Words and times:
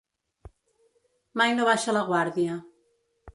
Mai 1.41 1.53
no 1.59 1.69
baixa 1.69 1.95
la 1.99 2.03
guàrdia. 2.09 2.57